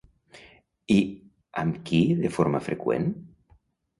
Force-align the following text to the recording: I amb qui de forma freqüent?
I 0.93 0.97
amb 1.63 1.77
qui 1.89 2.01
de 2.23 2.33
forma 2.37 2.61
freqüent? 2.71 3.09